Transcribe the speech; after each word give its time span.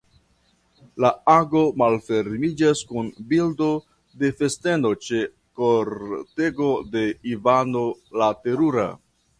La 1.03 1.11
ago 1.33 1.61
malfermiĝas 1.81 2.81
kun 2.93 3.11
bildo 3.35 3.69
de 4.23 4.33
festeno 4.41 4.93
ĉe 5.09 5.21
la 5.21 5.33
kortego 5.61 6.73
de 6.97 7.09
Ivano 7.37 7.87
la 8.23 8.35
Terura. 8.49 8.93